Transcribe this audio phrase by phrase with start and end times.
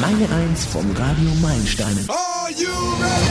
[0.00, 2.08] Meine Eins vom Radio Meilensteinen.
[2.08, 2.68] Are you
[3.00, 3.30] ready?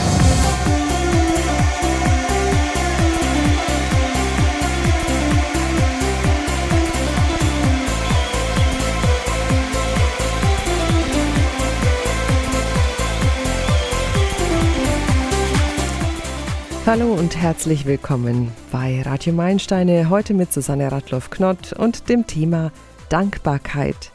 [16.86, 22.72] Hallo und herzlich willkommen bei Radio Meilensteine, heute mit Susanne Radloff-Knott und dem Thema
[23.10, 24.10] Dankbarkeit.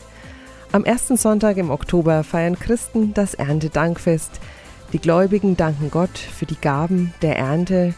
[0.75, 4.41] Am ersten Sonntag im Oktober feiern Christen das Erntedankfest.
[4.91, 7.93] Die Gläubigen danken Gott für die Gaben der Ernte.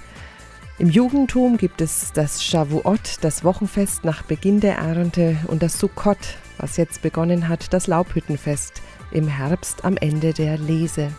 [0.77, 6.19] Im Judentum gibt es das Shavuot, das Wochenfest nach Beginn der Ernte, und das Sukkot,
[6.59, 11.09] was jetzt begonnen hat, das Laubhüttenfest im Herbst am Ende der Lese.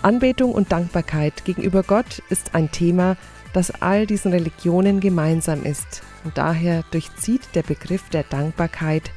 [0.00, 3.18] Anbetung und Dankbarkeit gegenüber Gott ist ein Thema,
[3.52, 6.02] das all diesen Religionen gemeinsam ist.
[6.24, 9.10] Und daher durchzieht der Begriff der Dankbarkeit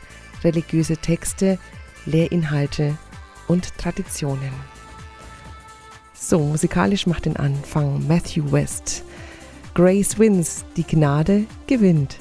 [0.43, 1.57] religiöse Texte,
[2.05, 2.97] Lehrinhalte
[3.47, 4.51] und Traditionen.
[6.13, 9.03] So, musikalisch macht den Anfang Matthew West.
[9.73, 12.17] Grace wins, die Gnade gewinnt.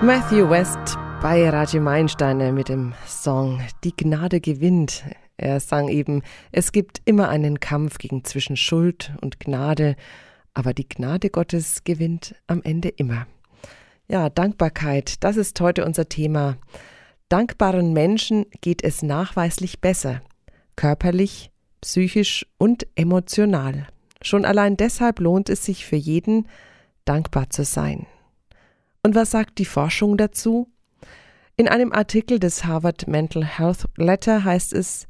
[0.00, 5.02] Matthew West bei Radio Meilensteine mit dem Song Die Gnade gewinnt.
[5.36, 9.96] Er sang eben, es gibt immer einen Kampf gegen zwischen Schuld und Gnade,
[10.54, 13.26] aber die Gnade Gottes gewinnt am Ende immer.
[14.06, 16.56] Ja, Dankbarkeit, das ist heute unser Thema.
[17.28, 20.22] Dankbaren Menschen geht es nachweislich besser,
[20.76, 23.88] körperlich, psychisch und emotional.
[24.22, 26.48] Schon allein deshalb lohnt es sich für jeden,
[27.04, 28.06] dankbar zu sein.
[29.02, 30.68] Und was sagt die Forschung dazu?
[31.56, 35.06] In einem Artikel des Harvard Mental Health Letter heißt es,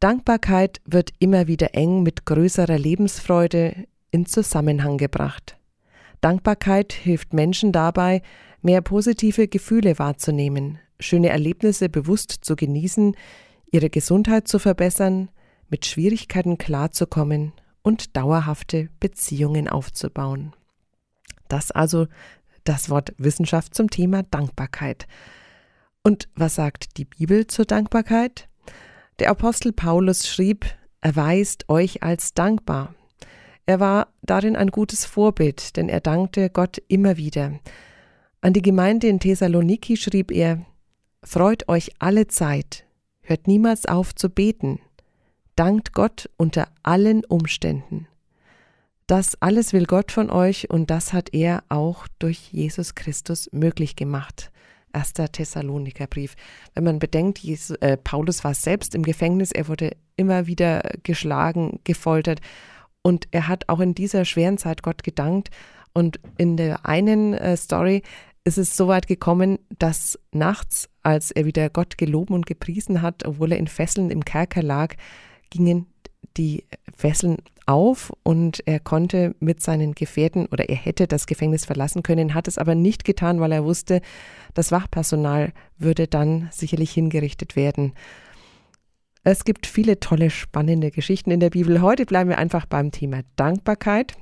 [0.00, 5.56] Dankbarkeit wird immer wieder eng mit größerer Lebensfreude in Zusammenhang gebracht.
[6.20, 8.20] Dankbarkeit hilft Menschen dabei,
[8.60, 13.16] mehr positive Gefühle wahrzunehmen, schöne Erlebnisse bewusst zu genießen,
[13.70, 15.30] ihre Gesundheit zu verbessern,
[15.68, 17.52] mit Schwierigkeiten klarzukommen
[17.82, 20.54] und dauerhafte Beziehungen aufzubauen.
[21.48, 22.06] Das also
[22.64, 25.06] das Wort Wissenschaft zum Thema Dankbarkeit.
[26.02, 28.48] Und was sagt die Bibel zur Dankbarkeit?
[29.18, 30.66] Der Apostel Paulus schrieb,
[31.00, 32.94] erweist euch als dankbar.
[33.64, 37.58] Er war darin ein gutes Vorbild, denn er dankte Gott immer wieder.
[38.42, 40.66] An die Gemeinde in Thessaloniki schrieb er,
[41.22, 42.84] Freut euch alle Zeit,
[43.22, 44.80] hört niemals auf zu beten,
[45.56, 48.06] dankt Gott unter allen Umständen.
[49.06, 53.96] Das alles will Gott von euch und das hat er auch durch Jesus Christus möglich
[53.96, 54.52] gemacht.
[54.96, 56.36] Erster Thessalonikerbrief.
[56.74, 61.80] Wenn man bedenkt, Jesus, äh, Paulus war selbst im Gefängnis, er wurde immer wieder geschlagen,
[61.84, 62.40] gefoltert
[63.02, 65.50] und er hat auch in dieser schweren Zeit Gott gedankt.
[65.92, 68.02] Und in der einen äh, Story
[68.44, 73.26] ist es so weit gekommen, dass nachts, als er wieder Gott geloben und gepriesen hat,
[73.26, 74.94] obwohl er in Fesseln im Kerker lag,
[75.50, 75.86] gingen
[76.36, 76.64] die
[76.96, 77.36] Fesseln
[77.66, 82.48] auf und er konnte mit seinen Gefährten oder er hätte das Gefängnis verlassen können, hat
[82.48, 84.00] es aber nicht getan, weil er wusste,
[84.54, 87.92] das Wachpersonal würde dann sicherlich hingerichtet werden.
[89.24, 91.82] Es gibt viele tolle, spannende Geschichten in der Bibel.
[91.82, 94.14] Heute bleiben wir einfach beim Thema Dankbarkeit.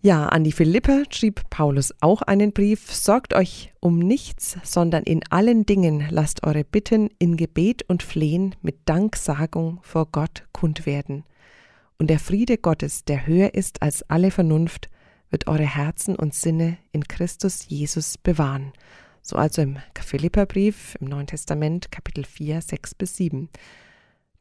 [0.00, 2.94] Ja, an die Philipper schrieb Paulus auch einen Brief.
[2.94, 8.54] Sorgt euch um nichts, sondern in allen Dingen lasst eure Bitten in Gebet und Flehen
[8.62, 11.24] mit Danksagung vor Gott kund werden.
[11.98, 14.88] Und der Friede Gottes, der höher ist als alle Vernunft,
[15.30, 18.72] wird eure Herzen und Sinne in Christus Jesus bewahren.
[19.20, 23.48] So also im Philipperbrief im Neuen Testament Kapitel 4, 6 bis 7.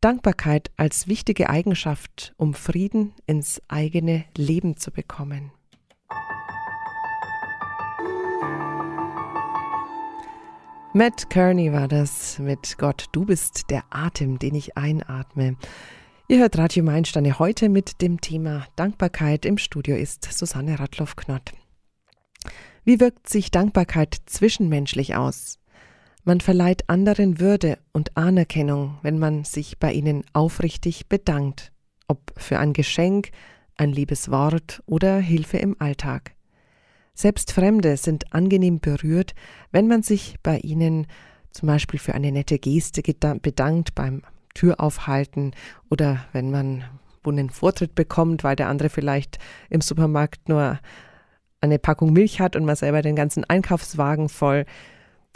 [0.02, 5.52] Dankbarkeit als wichtige Eigenschaft, um Frieden ins eigene Leben zu bekommen.
[10.94, 15.56] Matt Kearney war das mit Gott, du bist der Atem, den ich einatme.
[16.28, 19.46] Ihr hört Radio Meilensteine heute mit dem Thema Dankbarkeit.
[19.46, 21.54] Im Studio ist Susanne Radloff-Knott.
[22.84, 25.60] Wie wirkt sich Dankbarkeit zwischenmenschlich aus?
[26.28, 31.72] Man verleiht anderen Würde und Anerkennung, wenn man sich bei ihnen aufrichtig bedankt,
[32.10, 33.30] ob für ein Geschenk,
[33.78, 36.34] ein liebes Wort oder Hilfe im Alltag.
[37.14, 39.36] Selbst Fremde sind angenehm berührt,
[39.72, 41.08] wenn man sich bei ihnen
[41.52, 43.02] zum Beispiel für eine nette Geste
[43.42, 44.22] bedankt beim
[44.54, 45.52] Tür aufhalten
[45.90, 46.84] oder wenn man
[47.26, 49.40] einen Vortritt bekommt, weil der andere vielleicht
[49.70, 50.78] im Supermarkt nur
[51.62, 54.66] eine Packung Milch hat und man selber den ganzen Einkaufswagen voll.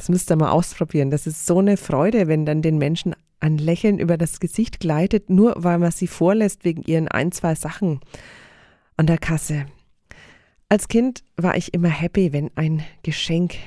[0.02, 1.12] Das müsst ihr mal ausprobieren.
[1.12, 5.30] Das ist so eine Freude, wenn dann den Menschen ein Lächeln über das Gesicht gleitet,
[5.30, 8.00] nur weil man sie vorlässt wegen ihren ein, zwei Sachen
[8.98, 9.68] an der Kasse.
[10.70, 13.58] Als Kind war ich immer happy, wenn ein Geschenk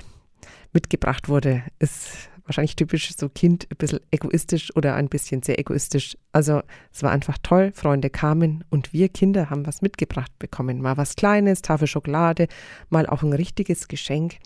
[0.72, 1.62] mitgebracht wurde.
[1.78, 2.10] Ist
[2.44, 6.16] wahrscheinlich typisch so Kind, ein bisschen egoistisch oder ein bisschen sehr egoistisch.
[6.32, 10.82] Also es war einfach toll, Freunde kamen und wir Kinder haben was mitgebracht bekommen.
[10.82, 12.48] Mal was Kleines, Tafel Schokolade,
[12.90, 14.38] mal auch ein richtiges Geschenk.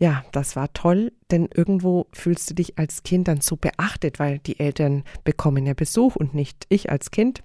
[0.00, 4.38] Ja, das war toll, denn irgendwo fühlst du dich als Kind dann so beachtet, weil
[4.38, 7.42] die Eltern bekommen ja Besuch und nicht ich als Kind.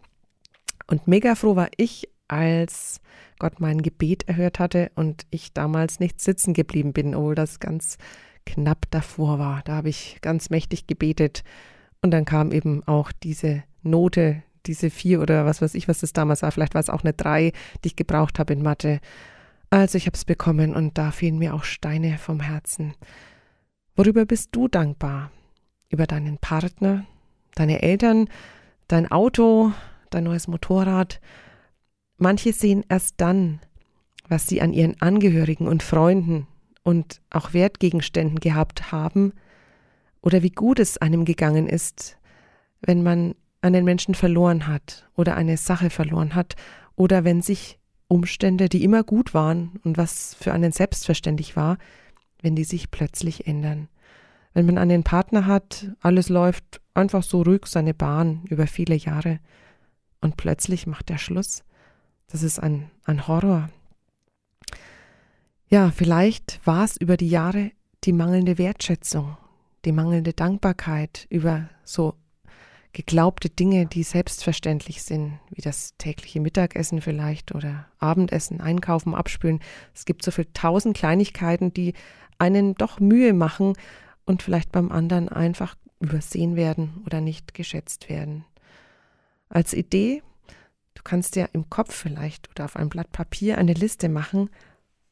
[0.88, 3.02] Und mega froh war ich, als
[3.40, 7.98] Gott mein Gebet erhört hatte und ich damals nicht sitzen geblieben bin, obwohl das ganz
[8.46, 9.62] knapp davor war.
[9.66, 11.44] Da habe ich ganz mächtig gebetet
[12.02, 16.14] und dann kam eben auch diese Note, diese vier oder was weiß ich, was das
[16.14, 16.52] damals war.
[16.52, 17.52] Vielleicht war es auch eine drei,
[17.84, 19.02] die ich gebraucht habe in Mathe.
[19.70, 22.94] Also ich habe es bekommen und da fielen mir auch Steine vom Herzen.
[23.96, 25.32] Worüber bist du dankbar?
[25.90, 27.06] Über deinen Partner,
[27.56, 28.28] deine Eltern,
[28.88, 29.72] dein Auto,
[30.10, 31.22] dein neues Motorrad?
[32.18, 33.60] Manche sehen erst dann,
[34.28, 36.48] was sie an ihren Angehörigen und Freunden
[36.84, 39.34] und auch Wertgegenständen gehabt haben
[40.22, 42.18] oder wie gut es einem gegangen ist,
[42.82, 46.56] wenn man einen Menschen verloren hat oder eine Sache verloren hat
[46.96, 51.78] oder wenn sich Umstände, die immer gut waren und was für einen selbstverständlich war,
[52.42, 53.88] wenn die sich plötzlich ändern.
[54.54, 59.40] Wenn man einen Partner hat, alles läuft einfach so ruhig seine Bahn über viele Jahre
[60.22, 61.64] und plötzlich macht er Schluss.
[62.28, 63.70] Das ist ein, ein Horror,
[65.68, 67.72] ja, vielleicht war es über die Jahre
[68.04, 69.36] die mangelnde Wertschätzung,
[69.84, 72.14] die mangelnde Dankbarkeit über so
[72.96, 79.60] geglaubte Dinge, die selbstverständlich sind, wie das tägliche Mittagessen vielleicht oder Abendessen, Einkaufen, Abspülen.
[79.94, 81.94] Es gibt so viele tausend Kleinigkeiten, die
[82.38, 83.74] einen doch Mühe machen
[84.26, 88.46] und vielleicht beim anderen einfach übersehen werden oder nicht geschätzt werden.
[89.50, 90.24] Als Idee,
[90.94, 94.50] du kannst dir im Kopf vielleicht oder auf einem Blatt Papier eine Liste machen,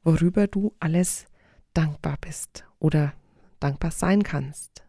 [0.03, 1.25] worüber du alles
[1.73, 3.11] dankbar bist oder
[3.59, 4.83] dankbar sein kannst.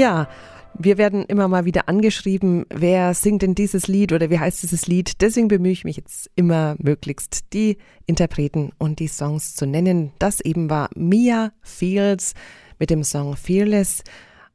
[0.00, 0.28] Ja,
[0.78, 4.86] wir werden immer mal wieder angeschrieben, wer singt denn dieses Lied oder wie heißt dieses
[4.86, 5.20] Lied.
[5.20, 7.76] Deswegen bemühe ich mich jetzt immer möglichst die
[8.06, 10.12] Interpreten und die Songs zu nennen.
[10.18, 12.32] Das eben war Mia Fields
[12.78, 14.02] mit dem Song Fearless.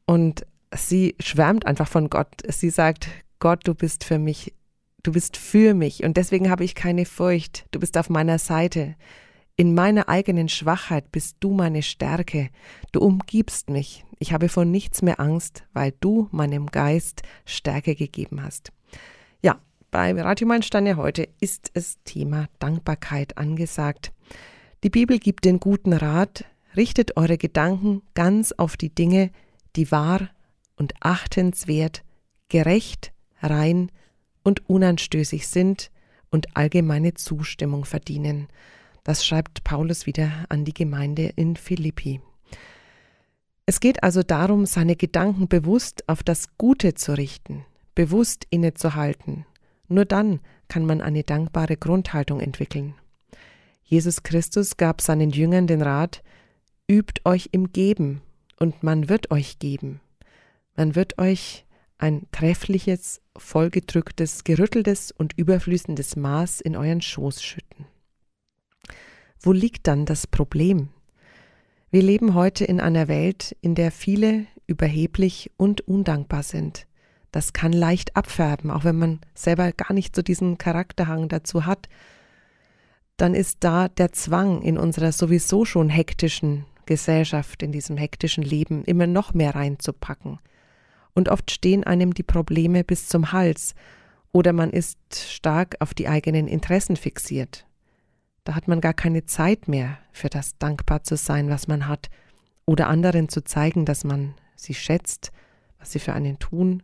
[0.07, 2.41] Und sie schwärmt einfach von Gott.
[2.47, 3.07] Sie sagt,
[3.37, 4.51] Gott, du bist für mich,
[5.03, 7.67] du bist für mich und deswegen habe ich keine Furcht.
[7.69, 8.95] Du bist auf meiner Seite.
[9.57, 12.49] In meiner eigenen Schwachheit bist du meine Stärke.
[12.91, 14.04] Du umgibst mich.
[14.19, 18.71] Ich habe vor nichts mehr Angst, weil du meinem Geist Stärke gegeben hast.
[19.41, 19.59] Ja,
[19.91, 24.11] bei Radio Meilensteine heute ist es Thema Dankbarkeit angesagt.
[24.83, 26.45] Die Bibel gibt den guten Rat,
[26.75, 29.31] richtet eure Gedanken ganz auf die Dinge,
[29.75, 30.29] die wahr
[30.75, 32.03] und achtenswert,
[32.49, 33.11] gerecht,
[33.41, 33.91] rein
[34.43, 35.91] und unanstößig sind
[36.29, 38.47] und allgemeine Zustimmung verdienen.
[39.03, 42.21] Das schreibt Paulus wieder an die Gemeinde in Philippi.
[43.65, 47.65] Es geht also darum, seine Gedanken bewusst auf das Gute zu richten,
[47.95, 49.45] bewusst innezuhalten.
[49.87, 52.93] Nur dann kann man eine dankbare Grundhaltung entwickeln.
[53.83, 56.23] Jesus Christus gab seinen Jüngern den Rat,
[56.87, 58.21] übt euch im Geben,
[58.59, 59.99] und man wird euch geben.
[60.75, 61.65] Man wird euch
[61.97, 67.85] ein treffliches, vollgedrücktes, gerütteltes und überfließendes Maß in euren Schoß schütten.
[69.39, 70.89] Wo liegt dann das Problem?
[71.95, 76.87] Wir leben heute in einer Welt, in der viele überheblich und undankbar sind.
[77.31, 81.87] Das kann leicht abfärben, auch wenn man selber gar nicht so diesen Charakterhang dazu hat.
[83.15, 88.83] Dann ist da der Zwang in unserer sowieso schon hektischen Gesellschaft, in diesem hektischen Leben
[88.83, 90.39] immer noch mehr reinzupacken
[91.13, 93.73] und oft stehen einem die Probleme bis zum Hals
[94.33, 97.65] oder man ist stark auf die eigenen Interessen fixiert.
[98.45, 102.09] Da hat man gar keine Zeit mehr für das dankbar zu sein, was man hat,
[102.65, 105.31] oder anderen zu zeigen, dass man sie schätzt,
[105.79, 106.83] was sie für einen tun.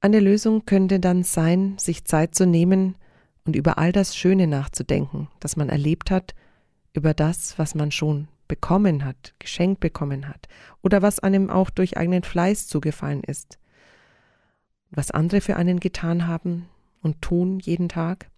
[0.00, 2.94] Eine Lösung könnte dann sein, sich Zeit zu nehmen
[3.44, 6.34] und über all das Schöne nachzudenken, das man erlebt hat,
[6.92, 10.48] über das, was man schon bekommen hat, geschenkt bekommen hat
[10.82, 13.58] oder was einem auch durch eigenen Fleiß zugefallen ist,
[14.90, 16.68] was andere für einen getan haben
[17.02, 18.28] und tun jeden Tag,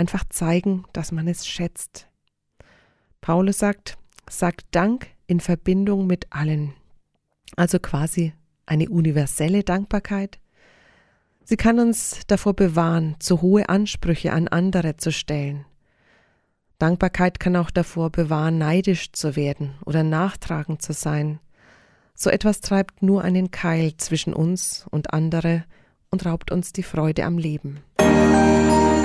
[0.00, 2.08] einfach zeigen, dass man es schätzt.
[3.20, 6.72] Paulus sagt, sagt Dank in Verbindung mit allen,
[7.56, 8.32] also quasi
[8.66, 10.40] eine universelle Dankbarkeit.
[11.44, 15.64] Sie kann uns davor bewahren, zu hohe Ansprüche an andere zu stellen
[16.80, 21.38] Dankbarkeit kann auch davor bewahren, neidisch zu werden oder nachtragend zu sein.
[22.14, 25.64] So etwas treibt nur einen Keil zwischen uns und andere
[26.10, 27.80] und raubt uns die Freude am Leben.
[28.00, 28.99] Me.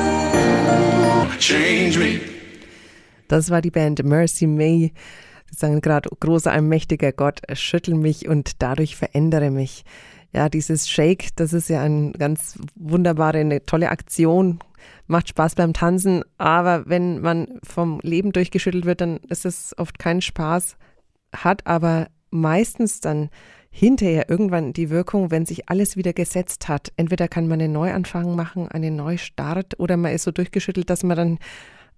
[3.27, 4.93] Das war die Band Mercy May.
[5.49, 9.83] Sie sagen gerade, großer, allmächtiger Gott, schüttel mich und dadurch verändere mich.
[10.33, 14.59] Ja, dieses Shake, das ist ja eine ganz wunderbare, eine tolle Aktion.
[15.07, 19.97] Macht Spaß beim Tanzen, aber wenn man vom Leben durchgeschüttelt wird, dann ist es oft
[19.97, 20.77] kein Spaß,
[21.33, 23.29] hat aber meistens dann
[23.77, 26.93] hinterher irgendwann die Wirkung, wenn sich alles wieder gesetzt hat.
[26.95, 31.17] Entweder kann man einen Neuanfang machen, einen Neustart, oder man ist so durchgeschüttelt, dass man
[31.17, 31.39] dann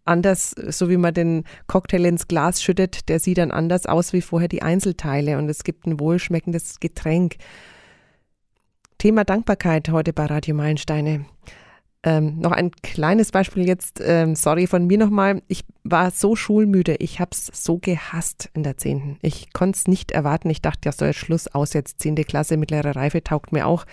[0.03, 4.21] anders, so wie man den Cocktail ins Glas schüttet, der sieht dann anders aus wie
[4.21, 7.35] vorher die Einzelteile und es gibt ein wohlschmeckendes Getränk.
[8.97, 11.25] Thema Dankbarkeit heute bei Radio Meilensteine.
[12.07, 15.41] Ähm, noch ein kleines Beispiel jetzt, ähm, sorry von mir nochmal.
[15.49, 19.17] Ich war so schulmüde, ich habe es so gehasst in der 10.
[19.21, 20.49] Ich konnte es nicht erwarten.
[20.49, 22.15] Ich dachte, ja, so jetzt Schluss aus, jetzt 10.
[22.15, 23.85] Klasse, mittlere Reife taugt mir auch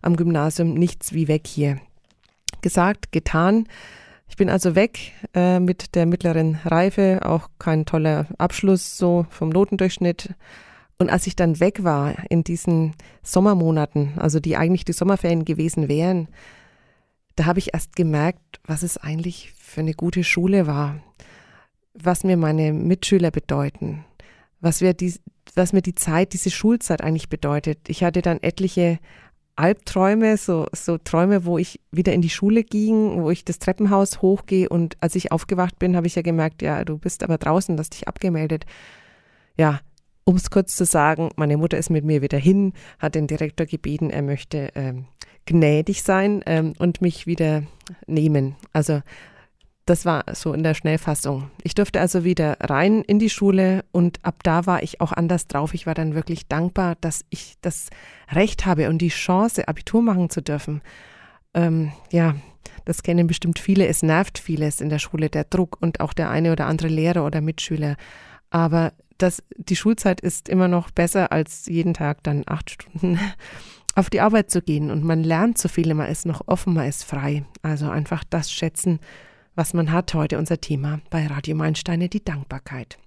[0.00, 1.80] am Gymnasium nichts wie weg hier.
[2.62, 3.66] Gesagt, getan.
[4.28, 5.00] Ich bin also weg
[5.34, 10.34] äh, mit der mittleren Reife, auch kein toller Abschluss so vom Notendurchschnitt.
[10.98, 12.94] Und als ich dann weg war in diesen
[13.24, 16.28] Sommermonaten, also die eigentlich die Sommerferien gewesen wären,
[17.36, 21.00] da habe ich erst gemerkt, was es eigentlich für eine gute Schule war,
[21.94, 24.04] was mir meine Mitschüler bedeuten,
[24.60, 25.14] was, wir die,
[25.54, 27.88] was mir die Zeit, diese Schulzeit eigentlich bedeutet.
[27.88, 28.98] Ich hatte dann etliche
[29.54, 34.20] Albträume, so, so Träume, wo ich wieder in die Schule ging, wo ich das Treppenhaus
[34.20, 37.78] hochgehe und als ich aufgewacht bin, habe ich ja gemerkt, ja, du bist aber draußen,
[37.78, 38.66] hast dich abgemeldet.
[39.56, 39.80] Ja,
[40.24, 43.66] um es kurz zu sagen, meine Mutter ist mit mir wieder hin, hat den Direktor
[43.66, 45.06] gebeten, er möchte ähm,
[45.46, 47.62] gnädig sein ähm, und mich wieder
[48.06, 48.56] nehmen.
[48.72, 49.00] Also
[49.86, 51.48] das war so in der Schnellfassung.
[51.62, 55.46] Ich durfte also wieder rein in die Schule und ab da war ich auch anders
[55.46, 55.74] drauf.
[55.74, 57.88] Ich war dann wirklich dankbar, dass ich das
[58.30, 60.82] Recht habe und die Chance, Abitur machen zu dürfen.
[61.54, 62.34] Ähm, ja,
[62.84, 63.86] das kennen bestimmt viele.
[63.86, 67.24] Es nervt vieles in der Schule, der Druck und auch der eine oder andere Lehrer
[67.24, 67.96] oder Mitschüler.
[68.50, 73.20] Aber das, die Schulzeit ist immer noch besser als jeden Tag dann acht Stunden
[73.96, 76.86] auf die Arbeit zu gehen und man lernt so viel, man ist noch offen, man
[76.86, 77.44] ist frei.
[77.62, 79.00] Also einfach das schätzen,
[79.54, 80.12] was man hat.
[80.12, 82.98] Heute unser Thema bei Radio Meilensteine, die Dankbarkeit.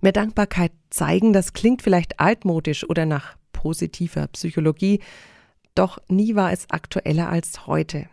[0.00, 5.00] Mehr Dankbarkeit zeigen, das klingt vielleicht altmodisch oder nach positiver Psychologie,
[5.74, 8.08] doch nie war es aktueller als heute.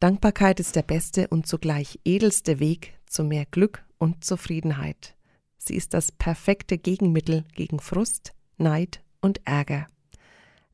[0.00, 5.14] Dankbarkeit ist der beste und zugleich edelste Weg zu mehr Glück und Zufriedenheit.
[5.58, 9.86] Sie ist das perfekte Gegenmittel gegen Frust, Neid und Ärger.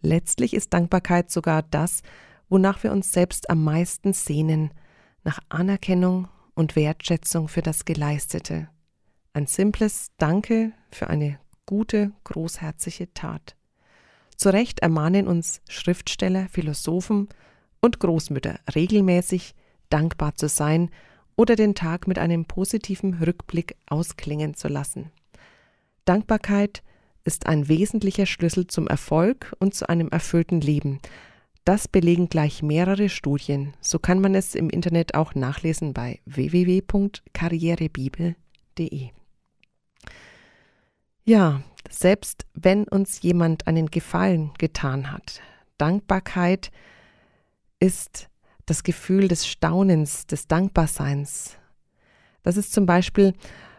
[0.05, 2.03] Letztlich ist Dankbarkeit sogar das,
[2.51, 4.71] wonach wir uns selbst am meisten sehnen,
[5.23, 8.69] nach Anerkennung und Wertschätzung für das Geleistete.
[9.33, 13.57] Ein simples Danke für eine gute, großherzige Tat.
[14.37, 17.31] Zu Recht ermahnen uns Schriftsteller, Philosophen
[17.81, 19.55] und Großmütter regelmäßig
[19.89, 20.91] dankbar zu sein
[21.35, 25.13] oder den Tag mit einem positiven Rückblick ausklingen zu lassen.
[26.05, 26.83] Dankbarkeit
[27.25, 31.01] ist ein wesentlicher Schlüssel zum Erfolg und zu einem erfüllten Leben.
[31.65, 33.73] Das belegen gleich mehrere Studien.
[33.81, 39.09] So kann man es im Internet auch nachlesen bei www.karrierebibel.de.
[41.25, 45.41] Ja, selbst wenn uns jemand einen Gefallen getan hat,
[45.79, 46.71] Dankbarkeit
[47.81, 48.29] ist
[48.67, 51.57] das Gefühl des Staunens, des Dankbarseins.
[52.43, 53.33] Das ist zum Beispiel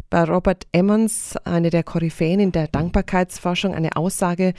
[0.10, 4.54] bei Robert Emmons, eine der Koryphäen in der Dankbarkeitsforschung, eine Aussage,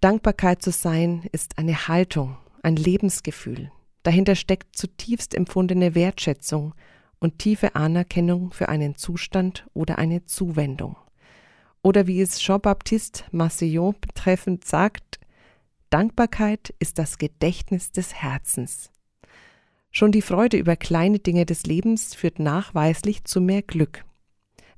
[0.00, 3.70] Dankbarkeit zu sein ist eine Haltung, ein Lebensgefühl.
[4.02, 6.74] Dahinter steckt zutiefst empfundene Wertschätzung
[7.20, 10.96] und tiefe Anerkennung für einen Zustand oder eine Zuwendung.
[11.82, 15.20] Oder wie es Jean-Baptiste Massillon betreffend sagt,
[15.90, 18.90] Dankbarkeit ist das Gedächtnis des Herzens.
[19.90, 24.04] Schon die Freude über kleine Dinge des Lebens führt nachweislich zu mehr Glück.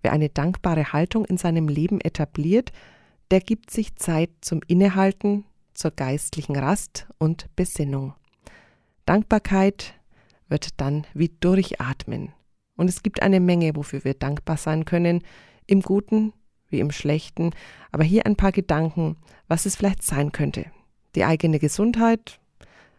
[0.04, 2.72] Wer eine dankbare Haltung in seinem Leben etabliert,
[3.30, 8.12] der gibt sich Zeit zum Innehalten, zur geistlichen Rast und Besinnung.
[9.06, 9.94] Dankbarkeit
[10.46, 12.34] wird dann wie Durchatmen.
[12.76, 15.22] Und es gibt eine Menge, wofür wir dankbar sein können,
[15.66, 16.34] im Guten
[16.68, 17.52] wie im Schlechten.
[17.90, 19.16] Aber hier ein paar Gedanken,
[19.48, 20.66] was es vielleicht sein könnte.
[21.14, 22.40] Die eigene Gesundheit.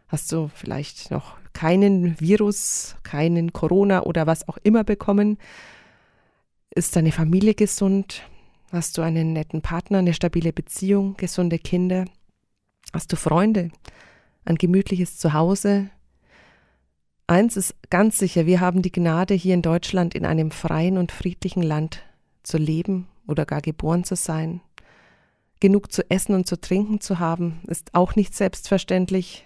[0.08, 5.38] Hast du vielleicht noch keinen Virus, keinen Corona oder was auch immer bekommen?
[6.78, 8.24] Ist deine Familie gesund?
[8.70, 12.04] Hast du einen netten Partner, eine stabile Beziehung, gesunde Kinder?
[12.92, 13.72] Hast du Freunde?
[14.44, 15.90] Ein gemütliches Zuhause?
[17.28, 21.14] Eins ist ganz sicher, wir haben die Gnade, hier in Deutschland in einem freien und
[21.14, 22.04] friedlichen Land
[22.44, 24.60] zu leben oder gar geboren zu sein.
[25.62, 29.46] Genug zu essen und zu trinken zu haben, ist auch nicht selbstverständlich,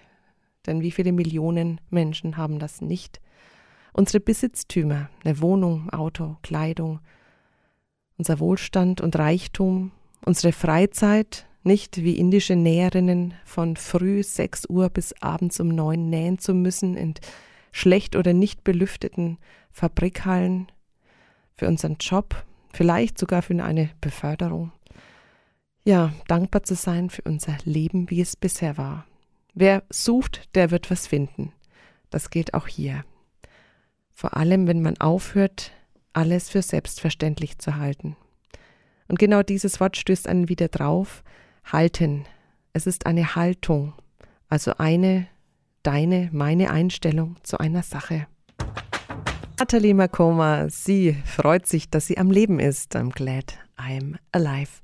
[0.66, 3.20] denn wie viele Millionen Menschen haben das nicht?
[3.92, 6.98] Unsere Besitztümer, eine Wohnung, Auto, Kleidung,
[8.20, 15.14] unser Wohlstand und Reichtum, unsere Freizeit, nicht wie indische Näherinnen von früh sechs Uhr bis
[15.22, 17.14] abends um neun nähen zu müssen in
[17.72, 19.38] schlecht oder nicht belüfteten
[19.70, 20.70] Fabrikhallen,
[21.56, 24.72] für unseren Job, vielleicht sogar für eine Beförderung.
[25.82, 29.06] Ja, dankbar zu sein für unser Leben, wie es bisher war.
[29.54, 31.52] Wer sucht, der wird was finden.
[32.10, 33.02] Das gilt auch hier.
[34.12, 35.72] Vor allem, wenn man aufhört,
[36.12, 38.16] alles für selbstverständlich zu halten.
[39.08, 41.22] Und genau dieses Wort stößt einen wieder drauf.
[41.64, 42.24] Halten.
[42.72, 43.92] Es ist eine Haltung,
[44.48, 45.26] also eine,
[45.82, 48.26] deine, meine Einstellung zu einer Sache.
[49.58, 52.96] Natalie Makoma, sie freut sich, dass sie am Leben ist.
[52.96, 54.80] I'm glad I'm alive.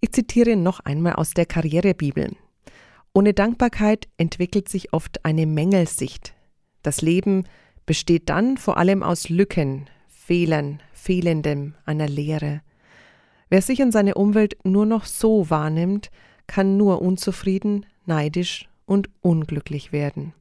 [0.00, 2.36] Ich zitiere noch einmal aus der Karrierebibel.
[3.14, 6.34] Ohne Dankbarkeit entwickelt sich oft eine Mängelsicht.
[6.82, 7.44] Das Leben
[7.86, 9.88] besteht dann vor allem aus Lücken,
[10.26, 12.60] Fehlern, Fehlendem, einer Leere.
[13.48, 16.10] Wer sich und seine Umwelt nur noch so wahrnimmt,
[16.48, 20.34] kann nur unzufrieden, neidisch und unglücklich werden.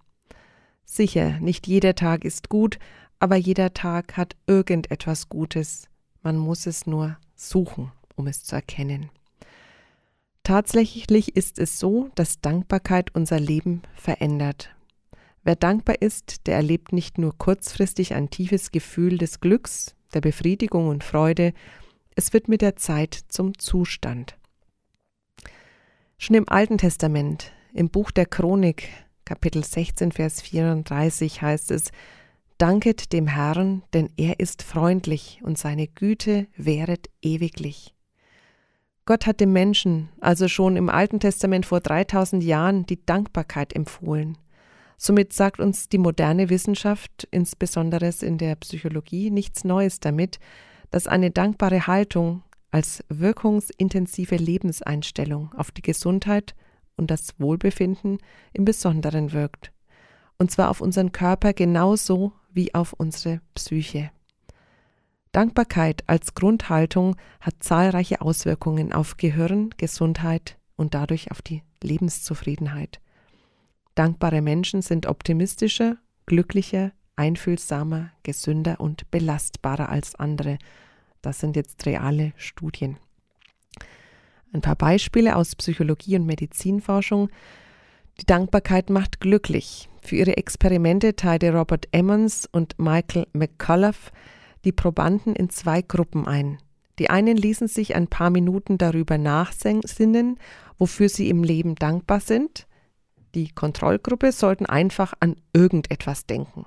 [0.86, 2.80] Sicher, nicht jeder Tag ist gut,
[3.20, 5.88] aber jeder Tag hat irgendetwas Gutes.
[6.24, 9.12] Man muss es nur suchen, um es zu erkennen.
[10.42, 14.76] Tatsächlich ist es so, dass Dankbarkeit unser Leben verändert.
[15.46, 20.88] Wer dankbar ist, der erlebt nicht nur kurzfristig ein tiefes Gefühl des Glücks, der Befriedigung
[20.88, 21.54] und Freude,
[22.16, 24.38] es wird mit der Zeit zum Zustand.
[26.18, 28.90] Schon im Alten Testament, im Buch der Chronik,
[29.24, 31.92] Kapitel 16, Vers 34 heißt es,
[32.58, 37.94] Danket dem Herrn, denn er ist freundlich und seine Güte währet ewiglich.
[39.06, 44.40] Gott hat dem Menschen also schon im Alten Testament vor 3000 Jahren die Dankbarkeit empfohlen.
[44.98, 50.40] Somit sagt uns die moderne Wissenschaft, insbesondere in der Psychologie, nichts Neues damit,
[50.92, 56.56] dass eine dankbare Haltung als wirkungsintensive Lebenseinstellung auf die Gesundheit
[56.98, 58.20] und das Wohlbefinden
[58.54, 59.72] im Besonderen wirkt.
[60.38, 64.12] Und zwar auf unseren Körper genauso wie auf unsere Psyche.
[65.32, 73.02] Dankbarkeit als Grundhaltung hat zahlreiche Auswirkungen auf Gehirn, Gesundheit und dadurch auf die Lebenszufriedenheit.
[73.96, 80.58] Dankbare Menschen sind optimistischer, glücklicher, einfühlsamer, gesünder und belastbarer als andere.
[81.22, 82.98] Das sind jetzt reale Studien.
[84.54, 87.30] Ein paar Beispiele aus Psychologie und Medizinforschung.
[88.22, 89.90] Die Dankbarkeit macht glücklich.
[90.02, 94.12] Für ihre Experimente teilte Robert Emmons und Michael McCullough
[94.66, 96.58] die Probanden in zwei Gruppen ein.
[97.00, 100.40] Die einen ließen sich ein paar Minuten darüber nachsinnen,
[100.78, 102.68] wofür sie im Leben dankbar sind.
[103.36, 106.66] Die Kontrollgruppe sollten einfach an irgendetwas denken.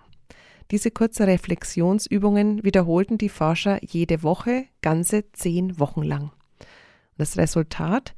[0.71, 6.31] Diese kurze Reflexionsübungen wiederholten die Forscher jede Woche, ganze zehn Wochen lang.
[7.17, 8.15] Das Resultat?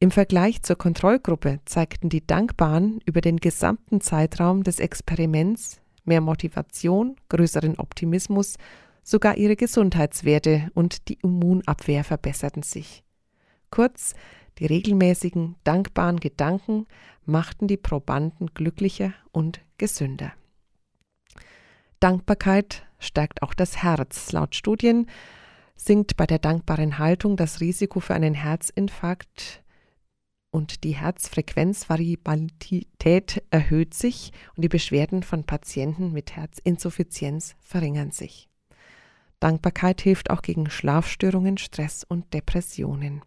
[0.00, 7.16] Im Vergleich zur Kontrollgruppe zeigten die Dankbaren über den gesamten Zeitraum des Experiments mehr Motivation,
[7.28, 8.56] größeren Optimismus
[9.10, 13.02] Sogar ihre Gesundheitswerte und die Immunabwehr verbesserten sich.
[13.70, 14.12] Kurz,
[14.58, 16.86] die regelmäßigen, dankbaren Gedanken
[17.24, 20.32] machten die Probanden glücklicher und gesünder.
[22.00, 24.32] Dankbarkeit stärkt auch das Herz.
[24.32, 25.06] Laut Studien
[25.76, 29.62] sinkt bei der dankbaren Haltung das Risiko für einen Herzinfarkt
[30.50, 38.48] und die Herzfrequenzvariabilität erhöht sich und die Beschwerden von Patienten mit Herzinsuffizienz verringern sich.
[39.40, 43.22] Dankbarkeit hilft auch gegen Schlafstörungen, Stress und Depressionen.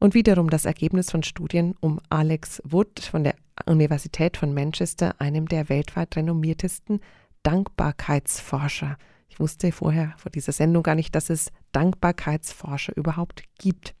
[0.00, 3.34] Und wiederum das Ergebnis von Studien um Alex Wood von der
[3.66, 7.00] Universität von Manchester, einem der weltweit renommiertesten
[7.42, 8.96] Dankbarkeitsforscher.
[9.28, 13.94] Ich wusste vorher vor dieser Sendung gar nicht, dass es Dankbarkeitsforscher überhaupt gibt.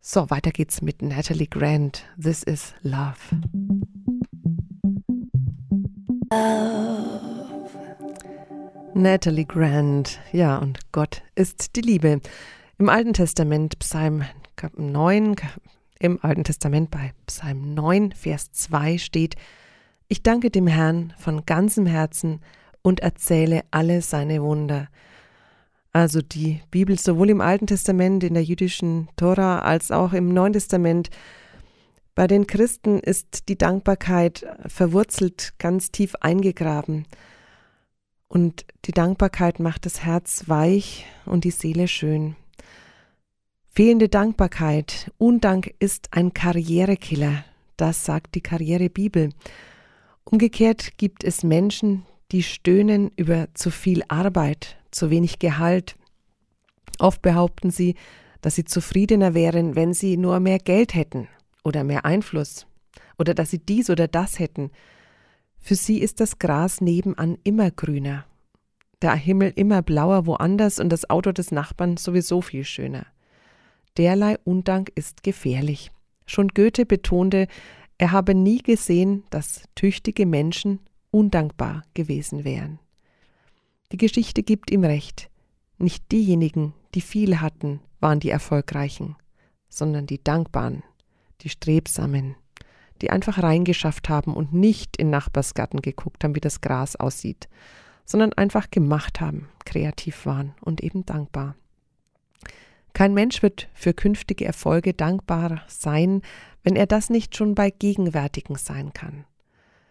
[0.00, 2.04] So, weiter geht's mit Natalie Grant.
[2.22, 3.16] This is Love.
[6.30, 7.16] Love.
[8.92, 10.20] Natalie Grant.
[10.32, 12.20] Ja, und Gott ist die Liebe.
[12.78, 14.24] Im Alten Testament, Psalm
[14.76, 15.36] 9,
[15.98, 19.34] im Alten Testament bei Psalm 9, Vers 2 steht,
[20.08, 22.40] ich danke dem Herrn von ganzem Herzen
[22.82, 24.88] und erzähle alle seine Wunder.
[25.92, 30.52] Also die Bibel sowohl im Alten Testament, in der jüdischen Tora, als auch im Neuen
[30.52, 31.08] Testament.
[32.14, 37.06] Bei den Christen ist die Dankbarkeit verwurzelt, ganz tief eingegraben.
[38.28, 42.36] Und die Dankbarkeit macht das Herz weich und die Seele schön.
[43.76, 47.44] Fehlende Dankbarkeit, Undank ist ein Karrierekiller,
[47.76, 49.28] das sagt die Karrierebibel.
[50.24, 55.94] Umgekehrt gibt es Menschen, die stöhnen über zu viel Arbeit, zu wenig Gehalt.
[57.00, 57.96] Oft behaupten sie,
[58.40, 61.28] dass sie zufriedener wären, wenn sie nur mehr Geld hätten
[61.62, 62.66] oder mehr Einfluss
[63.18, 64.70] oder dass sie dies oder das hätten.
[65.58, 68.24] Für sie ist das Gras nebenan immer grüner,
[69.02, 73.04] der Himmel immer blauer woanders und das Auto des Nachbarn sowieso viel schöner.
[73.96, 75.90] Derlei Undank ist gefährlich.
[76.26, 77.48] Schon Goethe betonte,
[77.98, 80.80] er habe nie gesehen, dass tüchtige Menschen
[81.10, 82.78] undankbar gewesen wären.
[83.92, 85.30] Die Geschichte gibt ihm recht.
[85.78, 89.16] Nicht diejenigen, die viel hatten, waren die Erfolgreichen,
[89.68, 90.82] sondern die Dankbaren,
[91.42, 92.34] die Strebsamen,
[93.00, 97.48] die einfach reingeschafft haben und nicht in Nachbarsgarten geguckt haben, wie das Gras aussieht,
[98.04, 101.56] sondern einfach gemacht haben, kreativ waren und eben dankbar.
[102.96, 106.22] Kein Mensch wird für künftige Erfolge dankbar sein,
[106.62, 109.26] wenn er das nicht schon bei gegenwärtigen sein kann.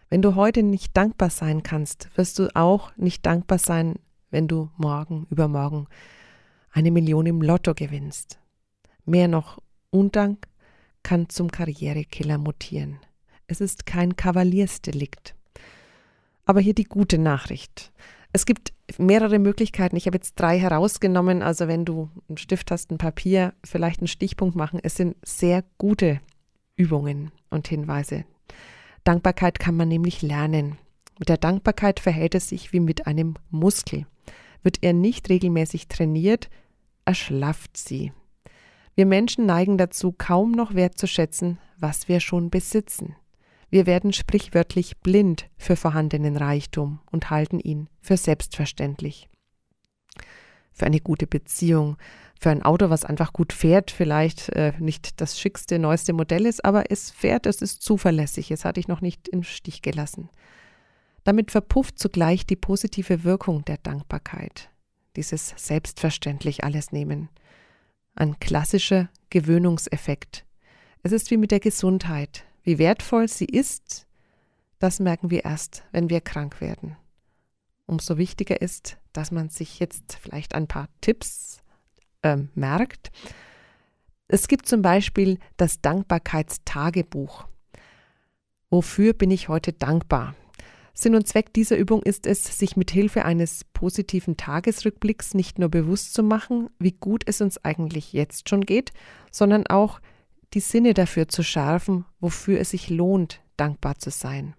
[0.08, 3.94] Wenn du heute nicht dankbar sein kannst, wirst du auch nicht dankbar sein,
[4.32, 5.86] wenn du morgen, übermorgen
[6.72, 8.40] eine Million im Lotto gewinnst.
[9.04, 10.48] Mehr noch, Undank
[11.04, 12.98] kann zum Karrierekiller mutieren.
[13.46, 15.36] Es ist kein Kavaliersdelikt.
[16.44, 17.92] Aber hier die gute Nachricht.
[18.36, 19.96] Es gibt mehrere Möglichkeiten.
[19.96, 21.42] Ich habe jetzt drei herausgenommen.
[21.42, 24.78] Also wenn du einen Stift hast, ein Papier, vielleicht einen Stichpunkt machen.
[24.82, 26.20] Es sind sehr gute
[26.76, 28.26] Übungen und Hinweise.
[29.04, 30.76] Dankbarkeit kann man nämlich lernen.
[31.18, 34.04] Mit der Dankbarkeit verhält es sich wie mit einem Muskel.
[34.62, 36.50] Wird er nicht regelmäßig trainiert,
[37.06, 38.12] erschlafft sie.
[38.96, 43.16] Wir Menschen neigen dazu, kaum noch wertzuschätzen, was wir schon besitzen.
[43.68, 49.28] Wir werden sprichwörtlich blind für vorhandenen Reichtum und halten ihn für selbstverständlich.
[50.72, 51.96] Für eine gute Beziehung,
[52.38, 56.64] für ein Auto, was einfach gut fährt, vielleicht äh, nicht das schickste, neueste Modell ist,
[56.64, 60.28] aber es fährt, es ist zuverlässig, es hatte ich noch nicht im Stich gelassen.
[61.24, 64.70] Damit verpufft zugleich die positive Wirkung der Dankbarkeit,
[65.16, 67.30] dieses selbstverständlich alles nehmen.
[68.14, 70.44] Ein klassischer Gewöhnungseffekt.
[71.02, 72.44] Es ist wie mit der Gesundheit.
[72.66, 74.08] Wie wertvoll sie ist,
[74.80, 76.96] das merken wir erst, wenn wir krank werden.
[77.86, 81.62] Umso wichtiger ist, dass man sich jetzt vielleicht ein paar Tipps
[82.22, 83.12] äh, merkt.
[84.26, 87.46] Es gibt zum Beispiel das Dankbarkeitstagebuch.
[88.68, 90.34] Wofür bin ich heute dankbar?
[90.92, 95.68] Sinn und Zweck dieser Übung ist es, sich mit Hilfe eines positiven Tagesrückblicks nicht nur
[95.68, 98.90] bewusst zu machen, wie gut es uns eigentlich jetzt schon geht,
[99.30, 100.00] sondern auch
[100.54, 104.54] die Sinne dafür zu schärfen, wofür es sich lohnt, dankbar zu sein.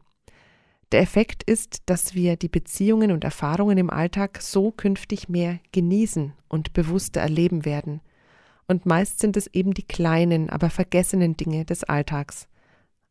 [0.91, 6.33] Der Effekt ist, dass wir die Beziehungen und Erfahrungen im Alltag so künftig mehr genießen
[6.47, 8.01] und bewusster erleben werden.
[8.67, 12.47] Und meist sind es eben die kleinen, aber vergessenen Dinge des Alltags.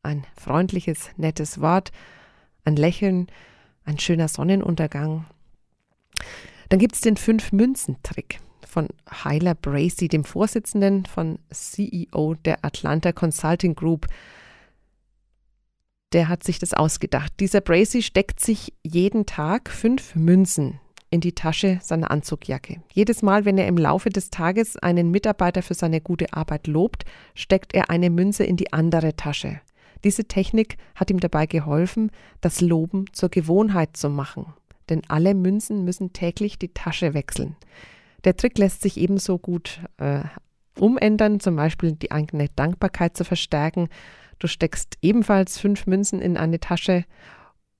[0.02, 1.92] Ein freundliches, nettes Wort,
[2.64, 3.26] ein Lächeln,
[3.84, 5.26] ein schöner Sonnenuntergang.
[6.70, 8.88] Dann gibt es den Fünf-Münzen-Trick von
[9.24, 14.06] Hyla Bracey, dem Vorsitzenden von CEO der Atlanta Consulting Group
[16.12, 17.32] der hat sich das ausgedacht.
[17.40, 22.82] Dieser Bracy steckt sich jeden Tag fünf Münzen in die Tasche seiner Anzugjacke.
[22.92, 27.04] Jedes Mal, wenn er im Laufe des Tages einen Mitarbeiter für seine gute Arbeit lobt,
[27.34, 29.60] steckt er eine Münze in die andere Tasche.
[30.04, 34.54] Diese Technik hat ihm dabei geholfen, das Loben zur Gewohnheit zu machen.
[34.88, 37.56] Denn alle Münzen müssen täglich die Tasche wechseln.
[38.26, 40.24] Der Trick lässt sich ebenso gut äh,
[40.78, 43.88] umändern, zum Beispiel die eigene Dankbarkeit zu verstärken
[44.38, 47.04] Du steckst ebenfalls fünf Münzen in eine Tasche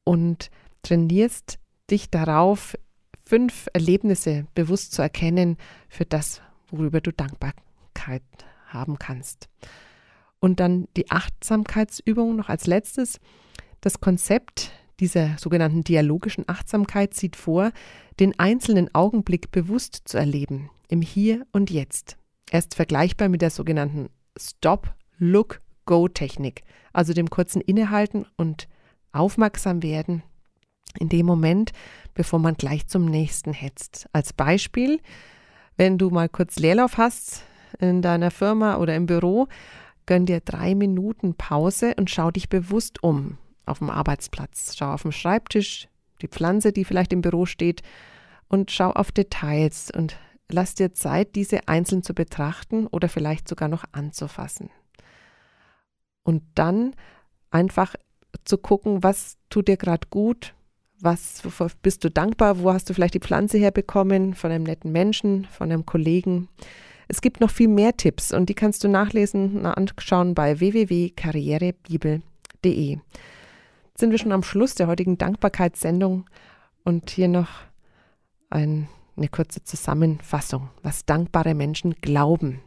[0.04, 0.50] und
[0.82, 1.59] trainierst
[1.90, 2.76] dich darauf,
[3.24, 5.56] fünf Erlebnisse bewusst zu erkennen
[5.88, 8.22] für das, worüber du Dankbarkeit
[8.68, 9.48] haben kannst.
[10.38, 13.20] Und dann die Achtsamkeitsübung noch als letztes.
[13.80, 17.72] Das Konzept dieser sogenannten dialogischen Achtsamkeit sieht vor,
[18.18, 22.16] den einzelnen Augenblick bewusst zu erleben, im Hier und Jetzt.
[22.50, 28.68] Er ist vergleichbar mit der sogenannten Stop, Look, Go-Technik, also dem kurzen Innehalten und
[29.12, 30.22] aufmerksam werden
[30.98, 31.72] in dem Moment,
[32.14, 34.09] bevor man gleich zum nächsten hetzt.
[34.12, 35.00] Als Beispiel,
[35.76, 37.42] wenn du mal kurz Leerlauf hast
[37.78, 39.48] in deiner Firma oder im Büro,
[40.06, 44.74] gönn dir drei Minuten Pause und schau dich bewusst um auf dem Arbeitsplatz.
[44.76, 45.88] Schau auf dem Schreibtisch,
[46.22, 47.83] die Pflanze, die vielleicht im Büro steht
[48.48, 50.16] und schau auf Details und
[50.50, 54.70] lass dir Zeit, diese einzeln zu betrachten oder vielleicht sogar noch anzufassen.
[56.22, 56.94] Und dann
[57.50, 57.94] einfach
[58.44, 60.55] zu gucken, was tut dir gerade gut,
[61.00, 61.42] was
[61.83, 65.70] bist du dankbar, wo hast du vielleicht die Pflanze herbekommen, von einem netten Menschen, von
[65.70, 66.48] einem Kollegen.
[67.09, 72.98] Es gibt noch viel mehr Tipps und die kannst du nachlesen, anschauen bei www.karrierebibel.de.
[73.98, 76.26] Sind wir schon am Schluss der heutigen Dankbarkeitssendung
[76.85, 77.48] und hier noch
[78.50, 82.61] ein, eine kurze Zusammenfassung, was dankbare Menschen glauben.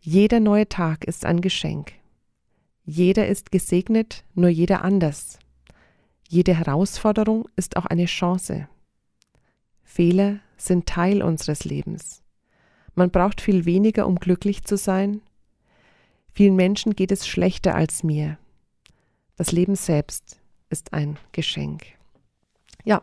[0.00, 1.92] Jeder neue Tag ist ein Geschenk.
[2.84, 5.38] Jeder ist gesegnet, nur jeder anders.
[6.28, 8.68] Jede Herausforderung ist auch eine Chance.
[9.84, 12.24] Fehler sind Teil unseres Lebens.
[12.96, 15.20] Man braucht viel weniger, um glücklich zu sein.
[16.32, 18.38] Vielen Menschen geht es schlechter als mir.
[19.36, 21.84] Das Leben selbst ist ein Geschenk.
[22.84, 23.02] Ja,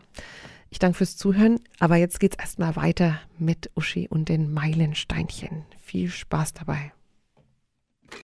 [0.69, 5.65] ich danke fürs Zuhören, aber jetzt geht's erstmal weiter mit Uschi und den Meilensteinchen.
[5.81, 6.91] Viel Spaß dabei.